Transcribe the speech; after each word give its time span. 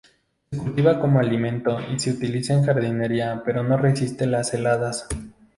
Se 0.51 0.57
cultiva 0.57 0.99
como 0.99 1.19
alimento 1.19 1.77
y 1.95 1.99
se 1.99 2.09
utiliza 2.09 2.55
en 2.55 2.63
jardinería 2.63 3.43
pero 3.45 3.61
no 3.61 3.77
resiste 3.77 4.25
las 4.25 4.51
heladas. 4.55 5.07